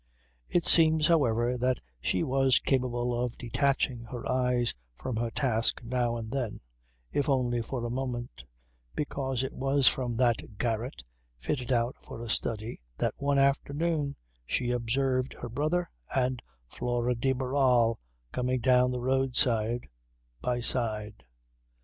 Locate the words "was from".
9.53-10.15